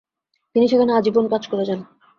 [0.55, 1.79] তিনি সেখানে আজীবন কাজ করে যান।